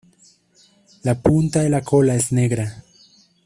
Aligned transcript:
La 1.03 1.13
punta 1.21 1.61
de 1.61 1.69
la 1.69 1.83
cola 1.83 2.15
es 2.15 2.31
negra. 2.31 2.83